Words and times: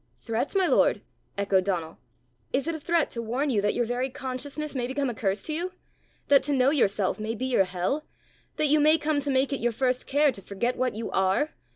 "Threats, 0.17 0.55
my 0.55 0.65
lord!" 0.65 1.03
echoed 1.37 1.63
Donal. 1.65 1.99
"Is 2.51 2.67
it 2.67 2.73
a 2.73 2.79
threat 2.79 3.11
to 3.11 3.21
warn 3.21 3.51
you 3.51 3.61
that 3.61 3.75
your 3.75 3.85
very 3.85 4.09
consciousness 4.09 4.73
may 4.73 4.87
become 4.87 5.11
a 5.11 5.13
curse 5.13 5.43
to 5.43 5.53
you? 5.53 5.73
that 6.27 6.41
to 6.41 6.53
know 6.53 6.71
yourself 6.71 7.19
may 7.19 7.35
be 7.35 7.45
your 7.45 7.65
hell? 7.65 8.05
that 8.55 8.69
you 8.69 8.79
may 8.79 8.97
come 8.97 9.19
to 9.19 9.29
make 9.29 9.53
it 9.53 9.59
your 9.59 9.71
first 9.71 10.07
care 10.07 10.31
to 10.31 10.41
forget 10.41 10.75
what 10.75 10.95
you 10.95 11.11
are? 11.11 11.51